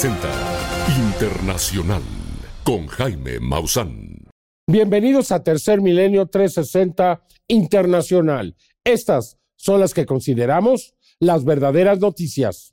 [0.00, 2.02] 360 Internacional
[2.64, 4.28] con Jaime Maussan.
[4.66, 8.56] Bienvenidos a Tercer Milenio 360 Internacional.
[8.82, 12.72] Estas son las que consideramos las verdaderas noticias.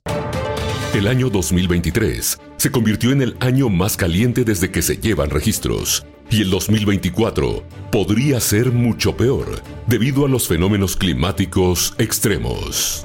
[0.94, 6.06] El año 2023 se convirtió en el año más caliente desde que se llevan registros.
[6.30, 13.04] Y el 2024 podría ser mucho peor debido a los fenómenos climáticos extremos.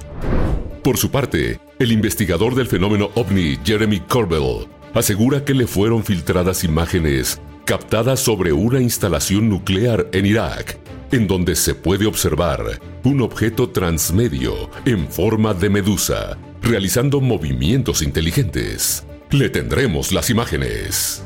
[0.82, 6.64] Por su parte, el investigador del fenómeno ovni Jeremy Corbell asegura que le fueron filtradas
[6.64, 10.78] imágenes captadas sobre una instalación nuclear en Irak,
[11.12, 19.06] en donde se puede observar un objeto transmedio en forma de medusa realizando movimientos inteligentes.
[19.32, 21.24] Le tendremos las imágenes.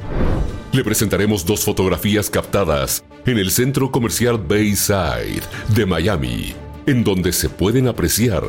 [0.71, 5.43] Le presentaremos dos fotografías captadas en el centro comercial Bayside
[5.75, 6.53] de Miami,
[6.87, 8.43] en donde se pueden apreciar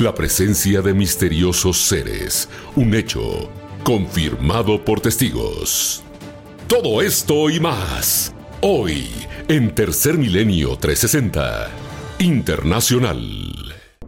[0.00, 3.50] la presencia de misteriosos seres, un hecho
[3.82, 6.04] confirmado por testigos.
[6.68, 9.08] Todo esto y más, hoy
[9.48, 11.70] en Tercer Milenio 360,
[12.20, 13.18] Internacional.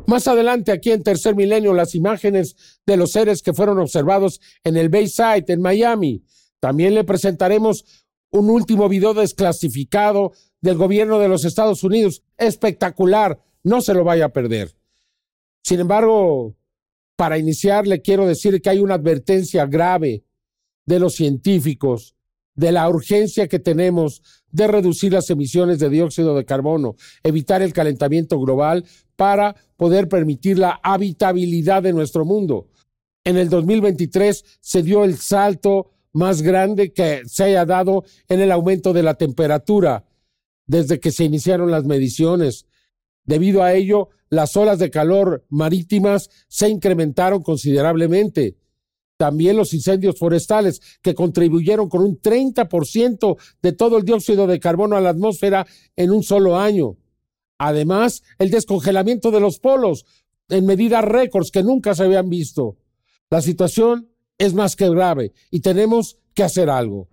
[0.06, 2.54] Más adelante, aquí en Tercer Milenio, las imágenes
[2.86, 6.22] de los seres que fueron observados en el Bayside, en Miami.
[6.60, 7.84] También le presentaremos
[8.30, 12.22] un último video desclasificado del gobierno de los Estados Unidos.
[12.38, 14.79] Espectacular, no se lo vaya a perder.
[15.62, 16.54] Sin embargo,
[17.16, 20.24] para iniciar, le quiero decir que hay una advertencia grave
[20.86, 22.14] de los científicos
[22.54, 27.72] de la urgencia que tenemos de reducir las emisiones de dióxido de carbono, evitar el
[27.72, 28.84] calentamiento global
[29.16, 32.68] para poder permitir la habitabilidad de nuestro mundo.
[33.24, 38.50] En el 2023 se dio el salto más grande que se haya dado en el
[38.50, 40.04] aumento de la temperatura
[40.66, 42.66] desde que se iniciaron las mediciones.
[43.24, 48.56] Debido a ello, las olas de calor marítimas se incrementaron considerablemente.
[49.16, 54.96] También los incendios forestales, que contribuyeron con un 30% de todo el dióxido de carbono
[54.96, 56.96] a la atmósfera en un solo año.
[57.58, 60.06] Además, el descongelamiento de los polos
[60.48, 62.78] en medidas récords que nunca se habían visto.
[63.28, 64.08] La situación
[64.38, 67.08] es más que grave y tenemos que hacer algo.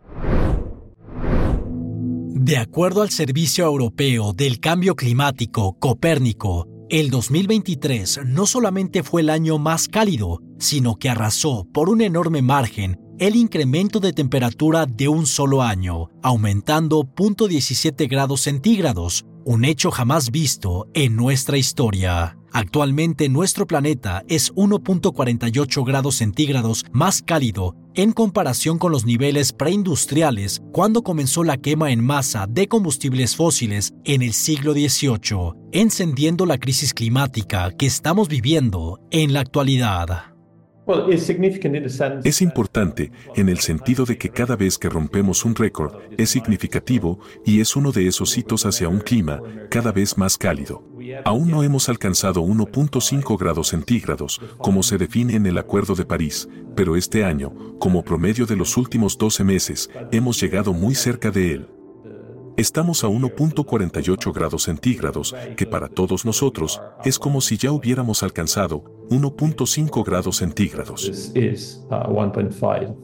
[2.39, 9.29] De acuerdo al Servicio Europeo del Cambio Climático, Copérnico, el 2023 no solamente fue el
[9.29, 15.07] año más cálido, sino que arrasó por un enorme margen el incremento de temperatura de
[15.07, 22.37] un solo año, aumentando 0.17 grados centígrados, un hecho jamás visto en nuestra historia.
[22.51, 30.61] Actualmente nuestro planeta es 1.48 grados centígrados más cálido en comparación con los niveles preindustriales
[30.73, 36.57] cuando comenzó la quema en masa de combustibles fósiles en el siglo XVIII, encendiendo la
[36.57, 40.36] crisis climática que estamos viviendo en la actualidad.
[42.23, 47.19] Es importante en el sentido de que cada vez que rompemos un récord es significativo
[47.45, 50.83] y es uno de esos hitos hacia un clima cada vez más cálido.
[51.25, 56.47] Aún no hemos alcanzado 1.5 grados centígrados, como se define en el Acuerdo de París,
[56.75, 61.53] pero este año, como promedio de los últimos 12 meses, hemos llegado muy cerca de
[61.53, 61.67] él.
[62.57, 68.83] Estamos a 1.48 grados centígrados, que para todos nosotros es como si ya hubiéramos alcanzado
[69.11, 71.31] 1.5 grados centígrados.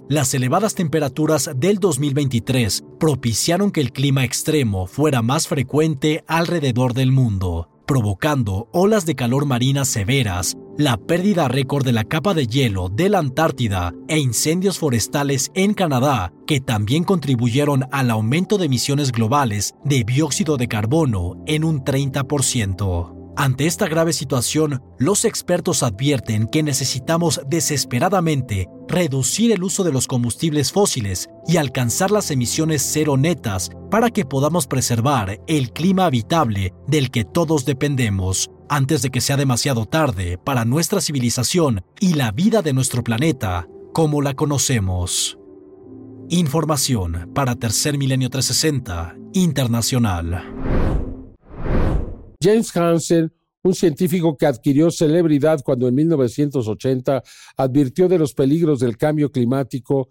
[0.09, 7.11] Las elevadas temperaturas del 2023 propiciaron que el clima extremo fuera más frecuente alrededor del
[7.11, 12.89] mundo provocando olas de calor marina severas, la pérdida récord de la capa de hielo
[12.89, 19.11] de la Antártida e incendios forestales en Canadá, que también contribuyeron al aumento de emisiones
[19.11, 23.22] globales de dióxido de carbono en un 30%.
[23.35, 30.05] Ante esta grave situación, los expertos advierten que necesitamos desesperadamente reducir el uso de los
[30.05, 36.73] combustibles fósiles y alcanzar las emisiones cero netas para que podamos preservar el clima habitable
[36.87, 42.31] del que todos dependemos antes de que sea demasiado tarde para nuestra civilización y la
[42.31, 45.39] vida de nuestro planeta como la conocemos.
[46.29, 50.72] Información para Tercer Milenio 360 Internacional.
[52.43, 53.31] James Hansen,
[53.63, 57.23] un científico que adquirió celebridad cuando en 1980
[57.55, 60.09] advirtió de los peligros del cambio climático,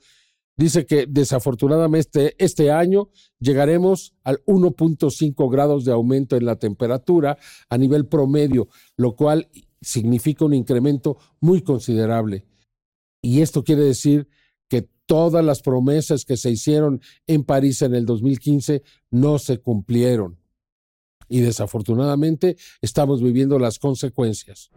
[0.56, 7.36] dice que desafortunadamente este año llegaremos al 1.5 grados de aumento en la temperatura
[7.68, 9.50] a nivel promedio, lo cual
[9.82, 12.46] significa un incremento muy considerable.
[13.20, 14.26] Y esto quiere decir
[14.68, 20.41] que todas las promesas que se hicieron en París en el 2015 no se cumplieron
[21.32, 24.70] y desafortunadamente estamos viviendo las consecuencias.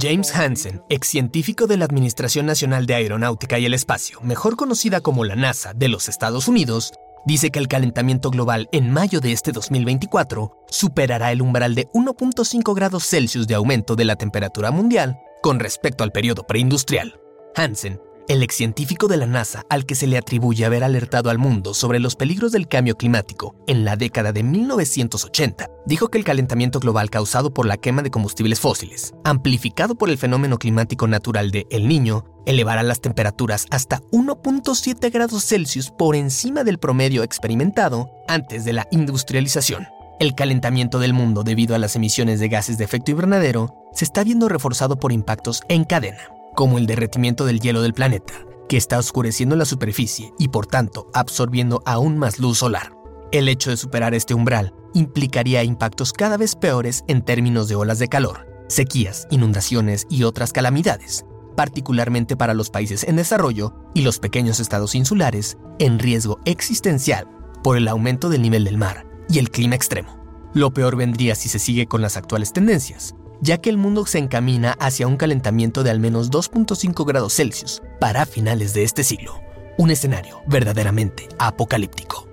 [0.00, 5.00] James Hansen, ex científico de la Administración Nacional de Aeronáutica y el Espacio, mejor conocida
[5.00, 6.92] como la NASA de los Estados Unidos,
[7.26, 12.74] dice que el calentamiento global en mayo de este 2024 superará el umbral de 1.5
[12.74, 17.18] grados Celsius de aumento de la temperatura mundial con respecto al periodo preindustrial.
[17.56, 21.38] Hansen el ex científico de la NASA, al que se le atribuye haber alertado al
[21.38, 26.24] mundo sobre los peligros del cambio climático en la década de 1980, dijo que el
[26.24, 31.50] calentamiento global causado por la quema de combustibles fósiles, amplificado por el fenómeno climático natural
[31.50, 38.10] de El Niño, elevará las temperaturas hasta 1.7 grados Celsius por encima del promedio experimentado
[38.28, 39.86] antes de la industrialización.
[40.20, 44.22] El calentamiento del mundo debido a las emisiones de gases de efecto invernadero se está
[44.22, 46.20] viendo reforzado por impactos en cadena
[46.54, 48.34] como el derretimiento del hielo del planeta,
[48.68, 52.96] que está oscureciendo la superficie y por tanto absorbiendo aún más luz solar.
[53.32, 57.98] El hecho de superar este umbral implicaría impactos cada vez peores en términos de olas
[57.98, 64.18] de calor, sequías, inundaciones y otras calamidades, particularmente para los países en desarrollo y los
[64.18, 67.28] pequeños estados insulares en riesgo existencial
[67.62, 70.22] por el aumento del nivel del mar y el clima extremo.
[70.52, 74.18] Lo peor vendría si se sigue con las actuales tendencias, ya que el mundo se
[74.18, 79.40] encamina hacia un calentamiento de al menos 2.5 grados Celsius para finales de este siglo,
[79.78, 82.28] un escenario verdaderamente apocalíptico.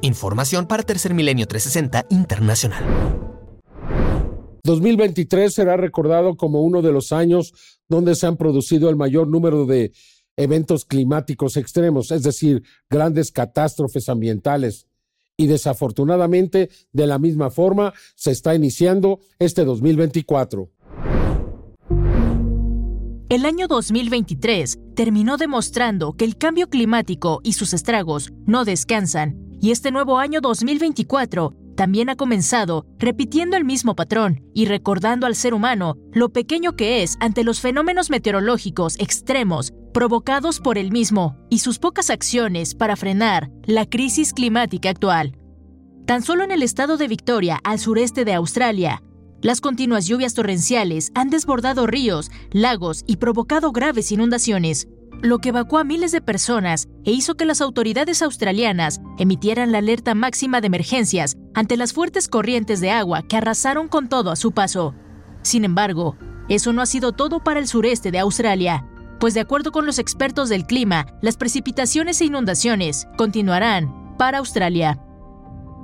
[0.00, 2.84] Información para Tercer Milenio 360 Internacional.
[4.64, 7.52] 2023 será recordado como uno de los años
[7.88, 9.92] donde se han producido el mayor número de
[10.36, 14.86] eventos climáticos extremos, es decir, grandes catástrofes ambientales
[15.36, 20.70] y desafortunadamente de la misma forma se está iniciando este 2024.
[23.28, 29.70] El año 2023 terminó demostrando que el cambio climático y sus estragos no descansan y
[29.70, 35.54] este nuevo año 2024 también ha comenzado repitiendo el mismo patrón y recordando al ser
[35.54, 41.58] humano lo pequeño que es ante los fenómenos meteorológicos extremos provocados por él mismo y
[41.58, 45.36] sus pocas acciones para frenar la crisis climática actual.
[46.06, 49.02] Tan solo en el estado de Victoria, al sureste de Australia,
[49.42, 54.88] las continuas lluvias torrenciales han desbordado ríos, lagos y provocado graves inundaciones,
[55.22, 59.78] lo que evacuó a miles de personas e hizo que las autoridades australianas emitieran la
[59.78, 64.36] alerta máxima de emergencias ante las fuertes corrientes de agua que arrasaron con todo a
[64.36, 64.94] su paso.
[65.42, 66.16] Sin embargo,
[66.48, 68.84] eso no ha sido todo para el sureste de Australia,
[69.20, 75.00] pues de acuerdo con los expertos del clima, las precipitaciones e inundaciones continuarán para Australia.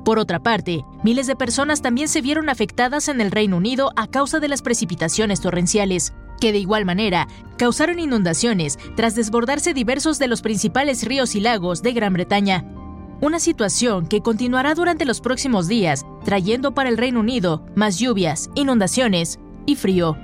[0.05, 4.09] Por otra parte, miles de personas también se vieron afectadas en el Reino Unido a
[4.09, 10.29] causa de las precipitaciones torrenciales, que de igual manera causaron inundaciones tras desbordarse diversos de
[10.29, 12.65] los principales ríos y lagos de Gran Bretaña.
[13.21, 18.49] Una situación que continuará durante los próximos días, trayendo para el Reino Unido más lluvias,
[18.55, 20.17] inundaciones y frío.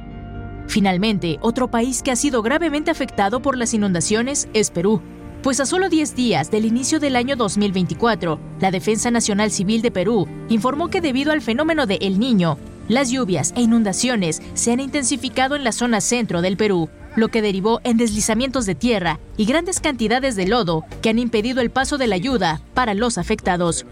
[0.69, 5.03] Finalmente, otro país que ha sido gravemente afectado por las inundaciones es Perú,
[5.43, 9.91] pues a solo 10 días del inicio del año 2024, la Defensa Nacional Civil de
[9.91, 12.57] Perú informó que debido al fenómeno de El Niño,
[12.89, 17.43] las lluvias e inundaciones se han intensificado en la zona centro del Perú, lo que
[17.43, 21.97] derivó en deslizamientos de tierra y grandes cantidades de lodo que han impedido el paso
[21.97, 23.87] de la ayuda para los afectados.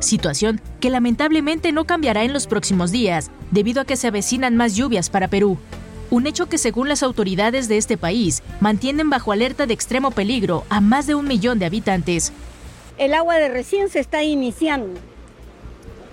[0.00, 4.74] Situación que lamentablemente no cambiará en los próximos días, debido a que se avecinan más
[4.74, 5.58] lluvias para Perú.
[6.10, 10.64] Un hecho que según las autoridades de este país mantienen bajo alerta de extremo peligro
[10.68, 12.32] a más de un millón de habitantes.
[12.98, 15.00] El agua de recién se está iniciando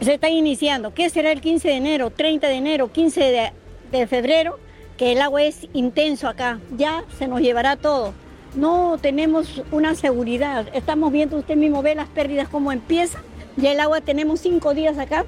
[0.02, 0.94] se está iniciando.
[0.94, 3.52] ¿Qué será el 15 de enero, 30 de enero, 15
[3.92, 4.60] de, febrero?
[4.98, 6.60] Que el agua es intenso acá.
[6.78, 8.14] Ya se nos llevará todo.
[8.56, 10.68] No tenemos una seguridad.
[10.74, 13.22] Estamos viendo, usted mismo ve las pérdidas cómo empiezan.
[13.58, 15.26] Ya el agua tenemos cinco días acá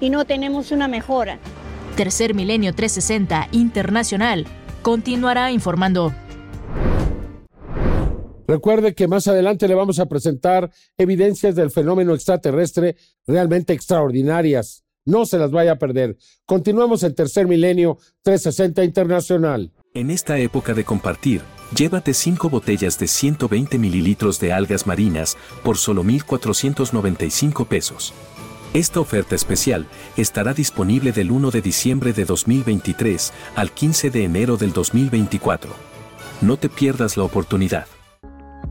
[0.00, 1.38] y no tenemos una mejora.
[1.96, 4.46] Tercer Milenio 360 Internacional
[4.82, 6.12] continuará informando.
[8.46, 14.84] Recuerde que más adelante le vamos a presentar evidencias del fenómeno extraterrestre realmente extraordinarias.
[15.04, 16.16] No se las vaya a perder.
[16.46, 19.72] Continuamos en Tercer Milenio 360 Internacional.
[19.94, 21.40] En esta época de compartir,
[21.74, 28.12] llévate 5 botellas de 120 mililitros de algas marinas por solo 1,495 pesos.
[28.74, 29.86] Esta oferta especial
[30.16, 35.70] estará disponible del 1 de diciembre de 2023 al 15 de enero del 2024.
[36.42, 37.86] No te pierdas la oportunidad.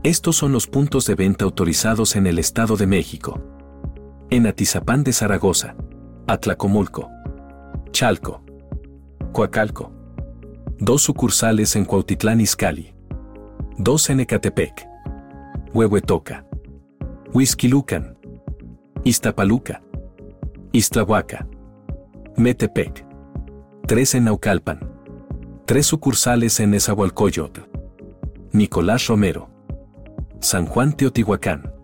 [0.06, 3.42] Estos son los puntos de venta autorizados en el Estado de México.
[4.30, 5.74] En Atizapán de Zaragoza,
[6.28, 7.10] Atlacomulco,
[7.90, 8.40] Chalco,
[9.32, 9.90] Coacalco.
[10.78, 12.94] Dos sucursales en Cuautitlán Izcalli.
[13.78, 14.86] Dos en Ecatepec.
[15.74, 16.46] Huehuetoca.
[17.34, 18.16] Huizquilucan.
[19.02, 19.82] Iztapaluca.
[20.70, 21.48] Iztlahuaca.
[22.36, 23.04] Metepec.
[23.88, 24.88] 3 en Naucalpan.
[25.64, 27.62] 3 sucursales en Nezahualcóyotl.
[28.52, 29.55] Nicolás Romero.
[30.48, 31.74] San Juan Teotihuacán.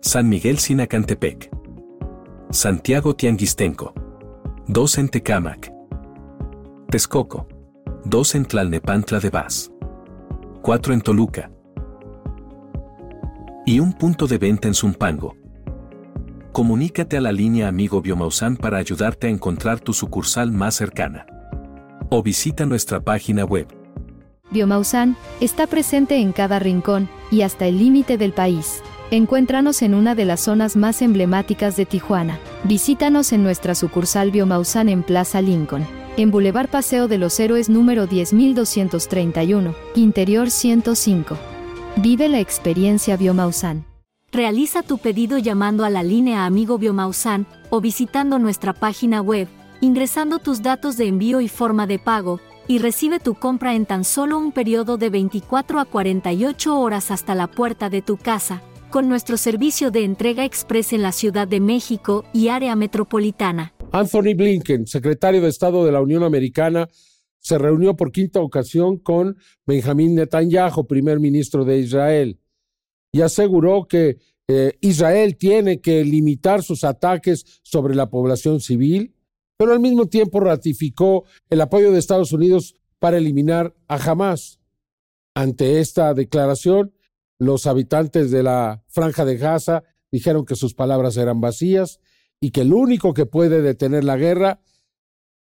[0.00, 1.50] San Miguel Sinacantepec.
[2.52, 3.92] Santiago Tianguistenco.
[4.68, 5.72] 2 en Tecámac.
[6.88, 7.48] Texcoco.
[8.04, 9.72] 2 en Tlalnepantla de Vaz.
[10.62, 11.50] 4 en Toluca.
[13.66, 15.34] Y un punto de venta en Zumpango.
[16.52, 21.26] Comunícate a la línea Amigo Biomausan para ayudarte a encontrar tu sucursal más cercana.
[22.08, 23.79] O visita nuestra página web.
[24.50, 28.82] Biomausan está presente en cada rincón y hasta el límite del país.
[29.12, 32.38] Encuéntranos en una de las zonas más emblemáticas de Tijuana.
[32.64, 38.06] Visítanos en nuestra sucursal Biomausan en Plaza Lincoln, en Boulevard Paseo de los Héroes número
[38.06, 41.36] 10231, Interior 105.
[41.96, 43.84] Vive la experiencia Biomausan.
[44.32, 49.48] Realiza tu pedido llamando a la línea Amigo Biomausan o visitando nuestra página web,
[49.80, 54.04] ingresando tus datos de envío y forma de pago, y recibe tu compra en tan
[54.04, 59.08] solo un periodo de 24 a 48 horas hasta la puerta de tu casa, con
[59.08, 63.74] nuestro servicio de entrega express en la Ciudad de México y área metropolitana.
[63.90, 66.88] Anthony Blinken, secretario de Estado de la Unión Americana,
[67.40, 69.36] se reunió por quinta ocasión con
[69.66, 72.38] Benjamín Netanyahu, primer ministro de Israel
[73.10, 79.16] y aseguró que eh, Israel tiene que limitar sus ataques sobre la población civil,
[79.60, 84.58] pero al mismo tiempo ratificó el apoyo de Estados Unidos para eliminar a Hamas.
[85.34, 86.94] Ante esta declaración,
[87.38, 92.00] los habitantes de la franja de Gaza dijeron que sus palabras eran vacías
[92.40, 94.62] y que el único que puede detener la guerra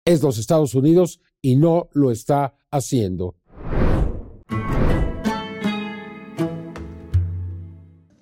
[0.04, 3.38] es los Estados Unidos y no lo está haciendo.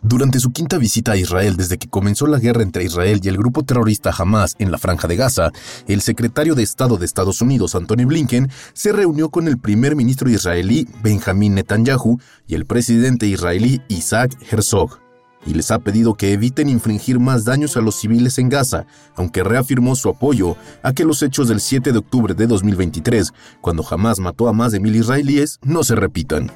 [0.04, 3.38] Durante su quinta visita a Israel desde que comenzó la guerra entre Israel y el
[3.38, 5.52] grupo terrorista Hamas en la Franja de Gaza,
[5.88, 10.30] el secretario de Estado de Estados Unidos, Anthony Blinken, se reunió con el primer ministro
[10.30, 15.00] israelí, Benjamin Netanyahu, y el presidente israelí, Isaac Herzog,
[15.48, 18.86] y les ha pedido que eviten infringir más daños a los civiles en Gaza,
[19.16, 23.84] aunque reafirmó su apoyo a que los hechos del 7 de octubre de 2023, cuando
[23.90, 26.52] Hamas mató a más de mil israelíes, no se repitan.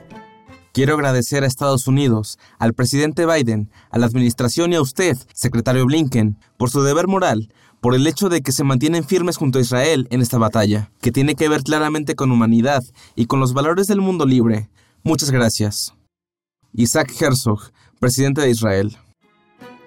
[0.73, 5.85] Quiero agradecer a Estados Unidos, al presidente Biden, a la administración y a usted, secretario
[5.85, 9.61] Blinken, por su deber moral, por el hecho de que se mantienen firmes junto a
[9.61, 12.83] Israel en esta batalla, que tiene que ver claramente con humanidad
[13.15, 14.69] y con los valores del mundo libre.
[15.03, 15.93] Muchas gracias.
[16.73, 18.97] Isaac Herzog, presidente de Israel.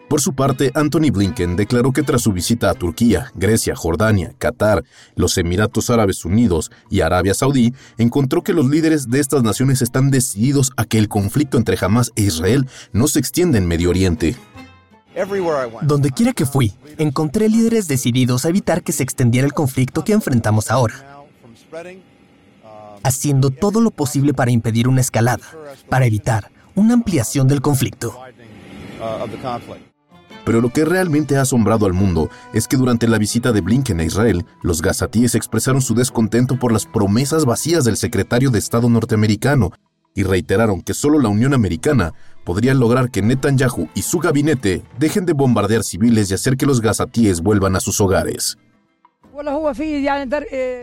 [0.09, 4.85] Por su parte, Anthony Blinken declaró que tras su visita a Turquía, Grecia, Jordania, Qatar,
[5.17, 10.11] los Emiratos Árabes Unidos y Arabia Saudí, encontró que los líderes de estas naciones están
[10.11, 14.37] decididos a que el conflicto entre Hamas e Israel no se extienda en Medio Oriente.
[15.83, 20.13] Donde quiera que fui, encontré líderes decididos a evitar que se extendiera el conflicto que
[20.13, 21.25] enfrentamos ahora,
[23.03, 25.45] haciendo todo lo posible para impedir una escalada,
[25.89, 28.15] para evitar una ampliación del conflicto.
[30.45, 34.01] Pero lo que realmente ha asombrado al mundo es que durante la visita de Blinken
[34.01, 38.89] a Israel, los gazatíes expresaron su descontento por las promesas vacías del secretario de Estado
[38.89, 39.71] norteamericano
[40.15, 45.27] y reiteraron que solo la Unión Americana podría lograr que Netanyahu y su gabinete dejen
[45.27, 48.57] de bombardear civiles y hacer que los gazatíes vuelvan a sus hogares.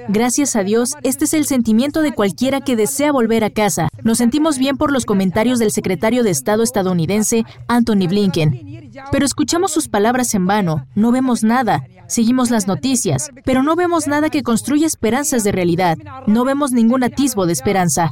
[0.10, 3.88] Gracias a Dios, este es el sentimiento de cualquiera que desea volver a casa.
[4.04, 8.92] Nos sentimos bien por los comentarios del secretario de Estado estadounidense, Anthony Blinken.
[9.10, 11.86] Pero escuchamos sus palabras en vano, no vemos nada.
[12.08, 15.98] Seguimos las noticias, pero no vemos nada que construya esperanzas de realidad.
[16.28, 18.10] No vemos ningún atisbo de esperanza.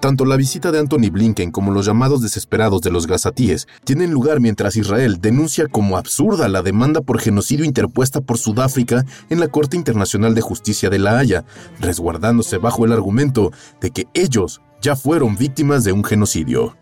[0.00, 4.38] Tanto la visita de Anthony Blinken como los llamados desesperados de los gazatíes tienen lugar
[4.38, 9.76] mientras Israel denuncia como absurda la demanda por genocidio interpuesta por Sudáfrica en la Corte
[9.76, 11.44] Internacional de Justicia de La Haya,
[11.80, 13.50] resguardándose bajo el argumento
[13.80, 16.76] de que ellos ya fueron víctimas de un genocidio.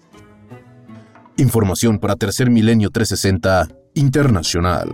[1.39, 4.91] Información para Tercer Milenio 360 Internacional.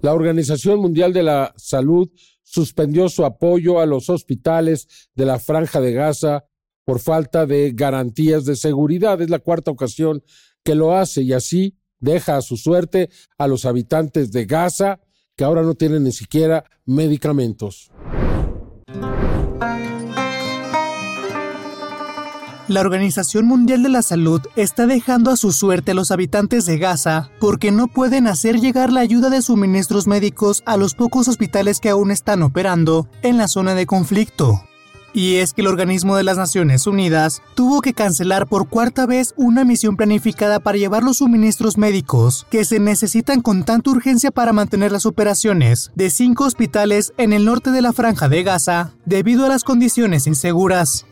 [0.00, 2.08] La Organización Mundial de la Salud
[2.50, 6.44] suspendió su apoyo a los hospitales de la franja de Gaza
[6.84, 9.22] por falta de garantías de seguridad.
[9.22, 10.24] Es la cuarta ocasión
[10.64, 14.98] que lo hace y así deja a su suerte a los habitantes de Gaza
[15.36, 17.92] que ahora no tienen ni siquiera medicamentos.
[22.70, 26.78] La Organización Mundial de la Salud está dejando a su suerte a los habitantes de
[26.78, 31.80] Gaza porque no pueden hacer llegar la ayuda de suministros médicos a los pocos hospitales
[31.80, 34.62] que aún están operando en la zona de conflicto.
[35.12, 39.34] Y es que el organismo de las Naciones Unidas tuvo que cancelar por cuarta vez
[39.36, 44.52] una misión planificada para llevar los suministros médicos que se necesitan con tanta urgencia para
[44.52, 49.44] mantener las operaciones de cinco hospitales en el norte de la franja de Gaza debido
[49.44, 51.04] a las condiciones inseguras.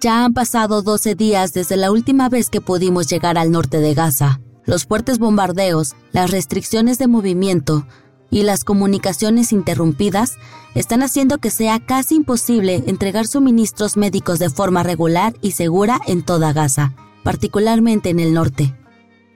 [0.00, 3.92] Ya han pasado 12 días desde la última vez que pudimos llegar al norte de
[3.92, 4.40] Gaza.
[4.64, 7.86] Los fuertes bombardeos, las restricciones de movimiento,
[8.30, 10.38] y las comunicaciones interrumpidas
[10.74, 16.22] están haciendo que sea casi imposible entregar suministros médicos de forma regular y segura en
[16.22, 18.74] toda Gaza, particularmente en el norte.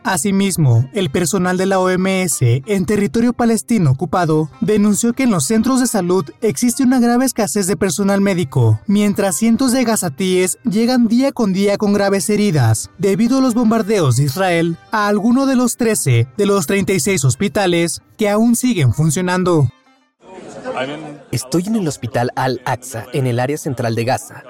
[0.04, 5.80] Asimismo, el personal de la OMS en territorio palestino ocupado denunció que en los centros
[5.80, 11.32] de salud existe una grave escasez de personal médico, mientras cientos de gazatíes llegan día
[11.32, 15.78] con día con graves heridas debido a los bombardeos de Israel a alguno de los
[15.78, 19.70] 13 de los 36 hospitales que aún siguen funcionando.
[21.30, 24.42] Estoy en el hospital Al-Aqsa, en el área central de Gaza,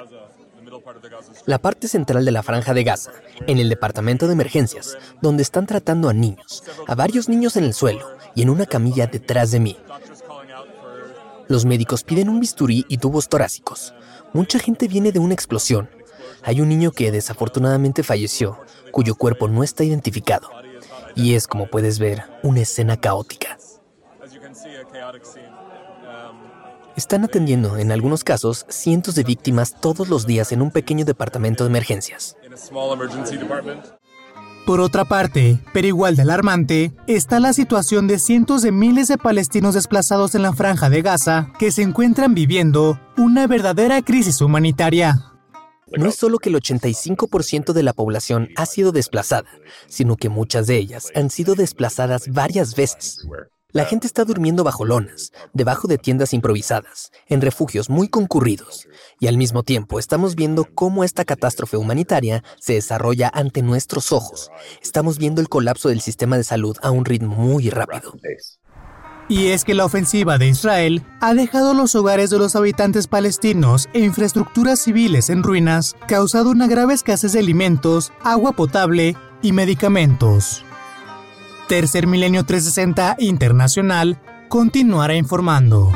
[1.46, 3.12] la parte central de la franja de Gaza,
[3.46, 7.74] en el departamento de emergencias, donde están tratando a niños, a varios niños en el
[7.74, 9.76] suelo y en una camilla detrás de mí.
[11.48, 13.94] Los médicos piden un bisturí y tubos torácicos.
[14.32, 15.90] Mucha gente viene de una explosión.
[16.42, 18.58] Hay un niño que desafortunadamente falleció,
[18.90, 20.48] cuyo cuerpo no está identificado.
[21.14, 23.58] Y es, como puedes ver, una escena caótica.
[26.96, 31.64] Están atendiendo, en algunos casos, cientos de víctimas todos los días en un pequeño departamento
[31.64, 32.36] de emergencias.
[34.64, 39.18] Por otra parte, pero igual de alarmante, está la situación de cientos de miles de
[39.18, 45.32] palestinos desplazados en la franja de Gaza que se encuentran viviendo una verdadera crisis humanitaria.
[45.96, 49.48] No es solo que el 85% de la población ha sido desplazada,
[49.86, 53.26] sino que muchas de ellas han sido desplazadas varias veces.
[53.74, 58.86] La gente está durmiendo bajo lonas, debajo de tiendas improvisadas, en refugios muy concurridos,
[59.18, 64.52] y al mismo tiempo estamos viendo cómo esta catástrofe humanitaria se desarrolla ante nuestros ojos.
[64.80, 68.12] Estamos viendo el colapso del sistema de salud a un ritmo muy rápido.
[69.28, 73.88] Y es que la ofensiva de Israel ha dejado los hogares de los habitantes palestinos
[73.92, 80.63] e infraestructuras civiles en ruinas, causado una grave escasez de alimentos, agua potable y medicamentos.
[81.68, 85.90] Tercer Milenio 360 Internacional continuará informando.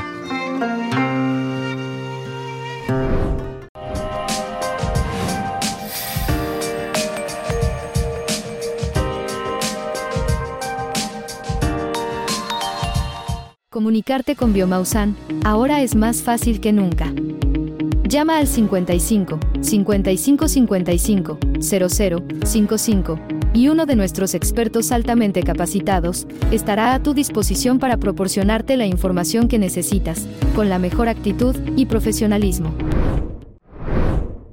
[13.68, 17.12] Comunicarte con Biomausan ahora es más fácil que nunca.
[18.08, 26.94] Llama al 55 55 55 00 55 y uno de nuestros expertos altamente capacitados estará
[26.94, 32.74] a tu disposición para proporcionarte la información que necesitas, con la mejor actitud y profesionalismo.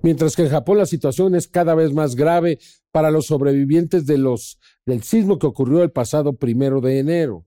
[0.02, 2.60] Mientras que en Japón la situación es cada vez más grave
[2.92, 7.46] para los sobrevivientes de los, del sismo que ocurrió el pasado primero de enero.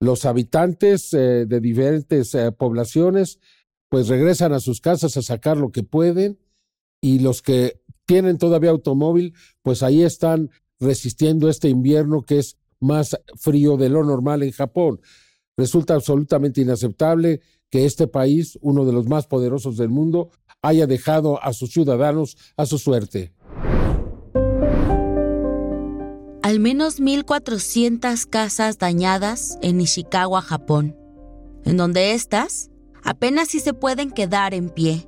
[0.00, 3.38] Los habitantes eh, de diferentes eh, poblaciones
[3.88, 6.38] pues regresan a sus casas a sacar lo que pueden
[7.00, 13.20] y los que tienen todavía automóvil, pues ahí están resistiendo este invierno que es más
[13.36, 15.02] frío de lo normal en Japón.
[15.58, 20.30] Resulta absolutamente inaceptable que este país, uno de los más poderosos del mundo,
[20.62, 23.34] haya dejado a sus ciudadanos a su suerte.
[26.42, 30.96] Al menos 1.400 casas dañadas en Ishikawa, Japón,
[31.66, 32.70] en donde estas
[33.04, 35.07] apenas si se pueden quedar en pie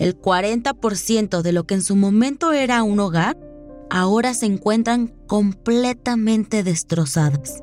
[0.00, 3.38] el 40% de lo que en su momento era un hogar,
[3.90, 7.62] ahora se encuentran completamente destrozadas.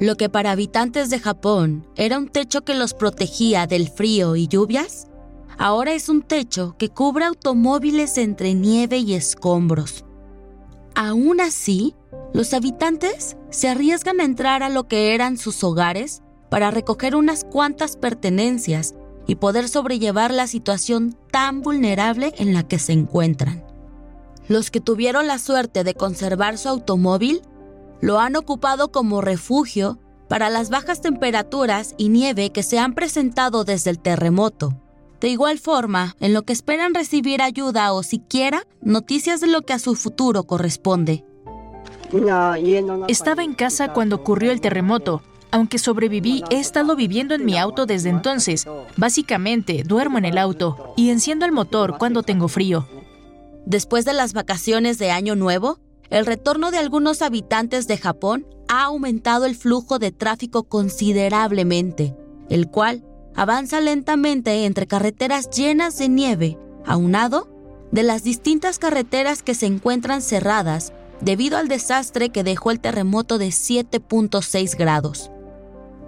[0.00, 4.48] Lo que para habitantes de Japón era un techo que los protegía del frío y
[4.48, 5.08] lluvias,
[5.56, 10.04] ahora es un techo que cubre automóviles entre nieve y escombros.
[10.94, 11.94] Aún así,
[12.34, 17.44] los habitantes se arriesgan a entrar a lo que eran sus hogares para recoger unas
[17.44, 18.94] cuantas pertenencias
[19.28, 23.62] y poder sobrellevar la situación tan vulnerable en la que se encuentran.
[24.48, 27.42] Los que tuvieron la suerte de conservar su automóvil
[28.00, 33.64] lo han ocupado como refugio para las bajas temperaturas y nieve que se han presentado
[33.64, 34.80] desde el terremoto.
[35.20, 39.74] De igual forma, en lo que esperan recibir ayuda o siquiera noticias de lo que
[39.74, 41.24] a su futuro corresponde.
[43.08, 47.86] Estaba en casa cuando ocurrió el terremoto aunque sobreviví, he estado viviendo en mi auto
[47.86, 48.66] desde entonces.
[48.96, 52.86] Básicamente, duermo en el auto y enciendo el motor cuando tengo frío.
[53.64, 55.78] Después de las vacaciones de Año Nuevo,
[56.10, 62.14] el retorno de algunos habitantes de Japón ha aumentado el flujo de tráfico considerablemente,
[62.48, 67.48] el cual avanza lentamente entre carreteras llenas de nieve, aunado
[67.92, 73.38] de las distintas carreteras que se encuentran cerradas debido al desastre que dejó el terremoto
[73.38, 75.30] de 7.6 grados.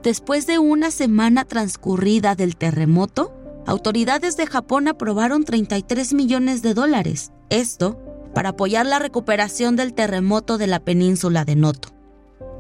[0.03, 3.35] Después de una semana transcurrida del terremoto,
[3.67, 8.01] autoridades de Japón aprobaron 33 millones de dólares, esto
[8.35, 11.91] para apoyar la recuperación del terremoto de la península de Noto.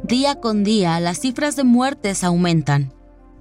[0.02, 2.92] Día con día, las cifras de muertes aumentan.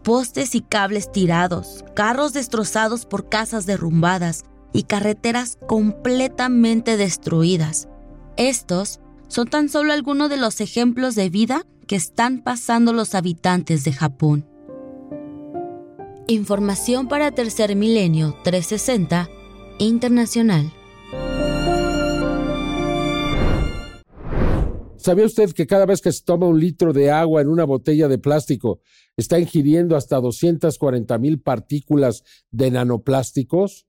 [0.02, 7.90] Postes y cables tirados, carros destrozados por casas derrumbadas y carreteras completamente destruidas.
[8.38, 13.84] Estos son tan solo algunos de los ejemplos de vida que están pasando los habitantes
[13.84, 14.46] de Japón.
[16.28, 19.28] Información para Tercer Milenio 360
[19.80, 20.72] Internacional.
[24.98, 28.08] ¿Sabía usted que cada vez que se toma un litro de agua en una botella
[28.08, 28.82] de plástico
[29.18, 33.88] está ingiriendo hasta 240 mil partículas de nanoplásticos?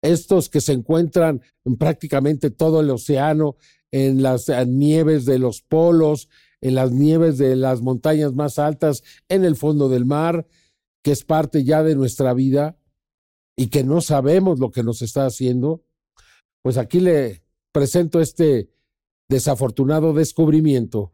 [0.00, 3.56] Estos que se encuentran en prácticamente todo el océano,
[3.90, 6.30] en las eh, nieves de los polos,
[6.66, 10.46] en las nieves de las montañas más altas, en el fondo del mar,
[11.02, 12.76] que es parte ya de nuestra vida
[13.54, 15.84] y que no sabemos lo que nos está haciendo,
[16.62, 18.68] pues aquí le presento este
[19.28, 21.12] desafortunado descubrimiento.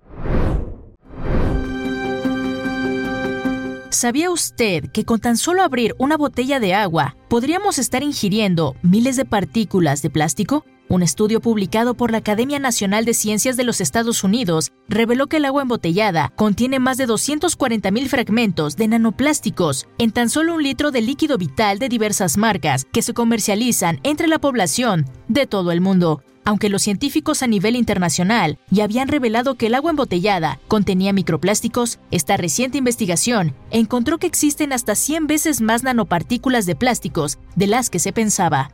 [4.02, 9.14] ¿Sabía usted que con tan solo abrir una botella de agua podríamos estar ingiriendo miles
[9.14, 10.64] de partículas de plástico?
[10.88, 15.36] Un estudio publicado por la Academia Nacional de Ciencias de los Estados Unidos reveló que
[15.36, 20.90] el agua embotellada contiene más de 240.000 fragmentos de nanoplásticos en tan solo un litro
[20.90, 25.80] de líquido vital de diversas marcas que se comercializan entre la población de todo el
[25.80, 26.24] mundo.
[26.44, 32.00] Aunque los científicos a nivel internacional ya habían revelado que el agua embotellada contenía microplásticos,
[32.10, 37.90] esta reciente investigación encontró que existen hasta 100 veces más nanopartículas de plásticos de las
[37.90, 38.72] que se pensaba.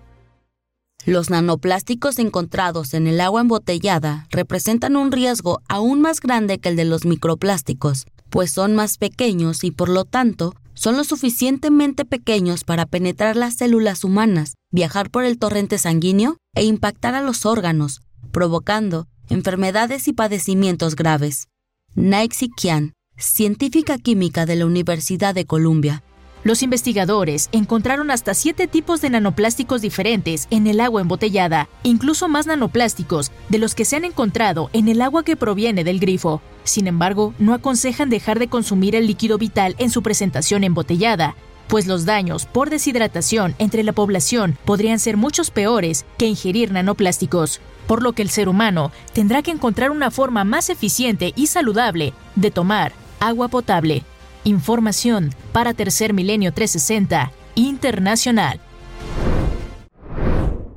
[1.05, 6.77] Los nanoplásticos encontrados en el agua embotellada representan un riesgo aún más grande que el
[6.77, 12.63] de los microplásticos, pues son más pequeños y por lo tanto son lo suficientemente pequeños
[12.63, 18.01] para penetrar las células humanas, viajar por el torrente sanguíneo e impactar a los órganos,
[18.31, 21.49] provocando enfermedades y padecimientos graves.
[21.97, 26.05] Naixi Qian, científica química de la Universidad de Columbia,
[26.45, 32.47] los investigadores encontraron hasta siete tipos de nanoplásticos diferentes en el agua embotellada, incluso más
[32.47, 36.41] nanoplásticos de los que se han encontrado en el agua que proviene del grifo.
[36.65, 41.35] Sin embargo, no aconsejan dejar de consumir el líquido vital en su presentación embotellada,
[41.67, 47.61] pues los daños por deshidratación entre la población podrían ser muchos peores que ingerir nanoplásticos,
[47.87, 52.13] por lo que el ser humano tendrá que encontrar una forma más eficiente y saludable
[52.37, 54.05] de tomar agua potable.
[54.45, 58.61] Información para Tercer Milenio 360 Internacional.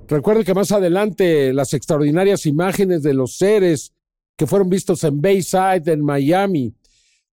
[0.08, 3.94] Recuerde que más adelante las extraordinarias imágenes de los seres
[4.36, 6.76] que fueron vistos en Bayside, en Miami.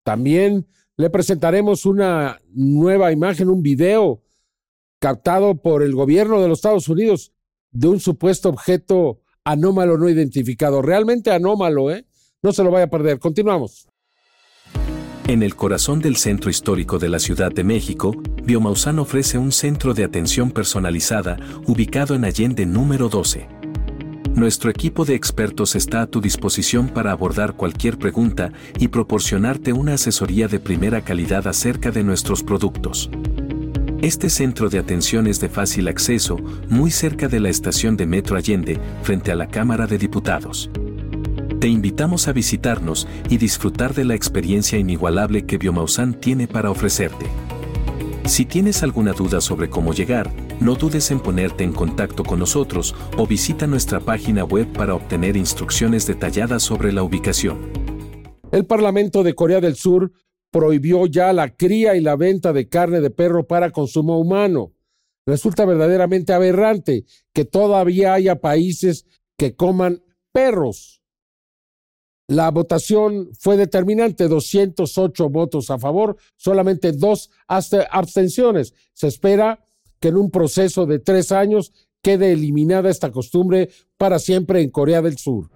[0.03, 4.21] También le presentaremos una nueva imagen, un video
[4.99, 7.31] captado por el gobierno de los Estados Unidos
[7.71, 10.81] de un supuesto objeto anómalo no identificado.
[10.81, 12.05] Realmente anómalo, ¿eh?
[12.43, 13.19] No se lo vaya a perder.
[13.19, 13.87] Continuamos.
[15.27, 19.93] En el corazón del centro histórico de la Ciudad de México, Biomausan ofrece un centro
[19.93, 23.45] de atención personalizada ubicado en Allende número 12.
[24.35, 29.95] Nuestro equipo de expertos está a tu disposición para abordar cualquier pregunta y proporcionarte una
[29.95, 33.09] asesoría de primera calidad acerca de nuestros productos.
[34.01, 36.37] Este centro de atención es de fácil acceso,
[36.69, 40.69] muy cerca de la estación de Metro Allende, frente a la Cámara de Diputados.
[41.59, 47.25] Te invitamos a visitarnos y disfrutar de la experiencia inigualable que Biomausan tiene para ofrecerte.
[48.25, 52.93] Si tienes alguna duda sobre cómo llegar, no dudes en ponerte en contacto con nosotros
[53.17, 57.57] o visita nuestra página web para obtener instrucciones detalladas sobre la ubicación.
[58.51, 60.11] El Parlamento de Corea del Sur
[60.51, 64.73] prohibió ya la cría y la venta de carne de perro para consumo humano.
[65.25, 70.96] Resulta verdaderamente aberrante que todavía haya países que coman perros.
[72.29, 78.73] La votación fue determinante, 208 votos a favor, solamente dos abstenciones.
[78.93, 79.63] Se espera
[80.01, 85.01] que en un proceso de tres años quede eliminada esta costumbre para siempre en Corea
[85.01, 85.49] del Sur.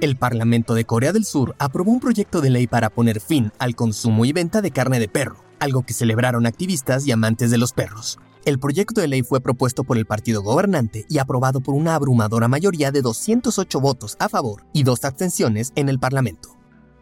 [0.00, 3.76] El Parlamento de Corea del Sur aprobó un proyecto de ley para poner fin al
[3.76, 7.72] consumo y venta de carne de perro, algo que celebraron activistas y amantes de los
[7.72, 8.18] perros.
[8.44, 12.46] El proyecto de ley fue propuesto por el partido gobernante y aprobado por una abrumadora
[12.46, 16.54] mayoría de 208 votos a favor y dos abstenciones en el Parlamento.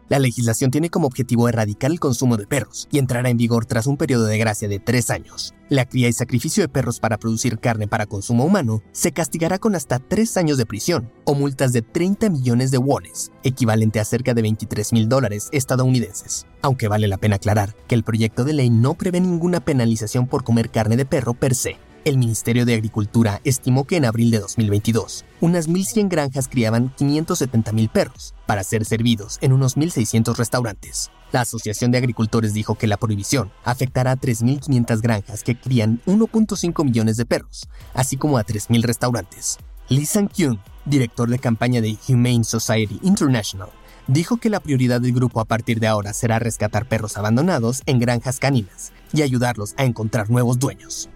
[0.09, 3.87] La legislación tiene como objetivo erradicar el consumo de perros y entrará en vigor tras
[3.87, 5.53] un periodo de gracia de tres años.
[5.69, 9.75] La cría y sacrificio de perros para producir carne para consumo humano se castigará con
[9.75, 14.33] hasta tres años de prisión o multas de 30 millones de wones, equivalente a cerca
[14.33, 16.45] de 23 mil dólares estadounidenses.
[16.61, 20.43] Aunque vale la pena aclarar que el proyecto de ley no prevé ninguna penalización por
[20.43, 21.77] comer carne de perro per se.
[22.05, 27.89] El Ministerio de Agricultura estimó que en abril de 2022, unas 1.100 granjas criaban 570.000
[27.89, 31.11] perros para ser servidos en unos 1.600 restaurantes.
[31.31, 36.83] La Asociación de Agricultores dijo que la prohibición afectará a 3.500 granjas que crían 1.5
[36.83, 39.57] millones de perros, así como a 3.000 restaurantes.
[39.87, 43.69] Lee Sang-kyun, director de campaña de Humane Society International,
[44.07, 47.99] dijo que la prioridad del grupo a partir de ahora será rescatar perros abandonados en
[47.99, 51.09] granjas caninas y ayudarlos a encontrar nuevos dueños.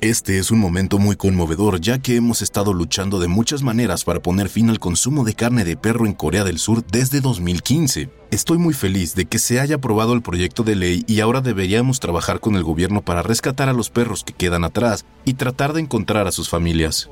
[0.00, 4.20] Este es un momento muy conmovedor ya que hemos estado luchando de muchas maneras para
[4.20, 8.10] poner fin al consumo de carne de perro en Corea del Sur desde 2015.
[8.30, 12.00] Estoy muy feliz de que se haya aprobado el proyecto de ley y ahora deberíamos
[12.00, 15.80] trabajar con el gobierno para rescatar a los perros que quedan atrás y tratar de
[15.80, 17.08] encontrar a sus familias.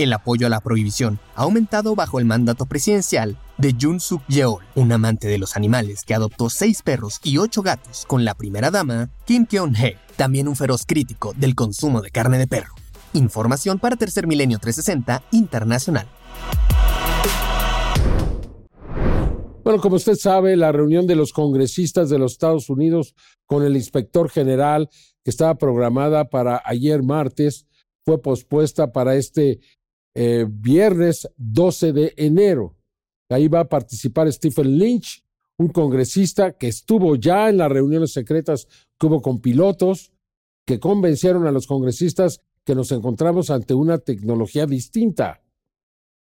[0.00, 4.64] El apoyo a la prohibición ha aumentado bajo el mandato presidencial de Jun Suk Yeol,
[4.74, 8.70] un amante de los animales que adoptó seis perros y ocho gatos con la primera
[8.70, 12.72] dama, Kim Kyung-hee, también un feroz crítico del consumo de carne de perro.
[13.12, 16.08] Información para Tercer Milenio 360 Internacional.
[19.62, 23.76] Bueno, como usted sabe, la reunión de los congresistas de los Estados Unidos con el
[23.76, 24.88] inspector general,
[25.22, 27.66] que estaba programada para ayer martes,
[28.02, 29.60] fue pospuesta para este
[30.22, 32.76] eh, viernes 12 de enero.
[33.30, 35.24] Ahí va a participar Stephen Lynch,
[35.56, 40.12] un congresista que estuvo ya en las reuniones secretas que hubo con pilotos,
[40.66, 45.40] que convencieron a los congresistas que nos encontramos ante una tecnología distinta.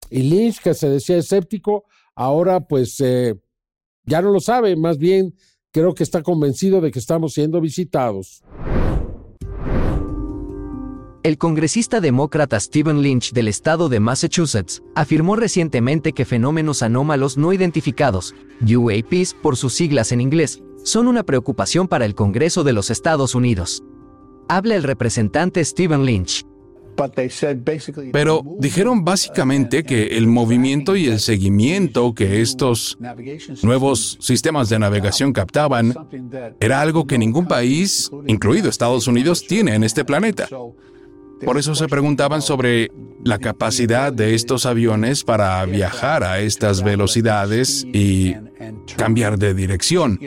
[0.09, 1.83] Y Lynch, que se decía escéptico,
[2.15, 3.35] ahora pues eh,
[4.05, 5.35] ya no lo sabe, más bien
[5.73, 8.43] creo que está convencido de que estamos siendo visitados.
[11.23, 17.53] El congresista demócrata Stephen Lynch del estado de Massachusetts afirmó recientemente que fenómenos anómalos no
[17.53, 22.89] identificados, UAPs por sus siglas en inglés, son una preocupación para el Congreso de los
[22.89, 23.85] Estados Unidos.
[24.49, 26.45] Habla el representante Stephen Lynch.
[28.11, 32.97] Pero dijeron básicamente que el movimiento y el seguimiento que estos
[33.63, 35.95] nuevos sistemas de navegación captaban
[36.59, 40.49] era algo que ningún país, incluido Estados Unidos, tiene en este planeta.
[41.43, 42.91] Por eso se preguntaban sobre
[43.23, 48.35] la capacidad de estos aviones para viajar a estas velocidades y
[48.97, 50.19] cambiar de dirección.